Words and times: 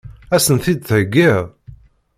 Ad 0.35 0.41
sen-t-id-theggiḍ? 0.45 1.43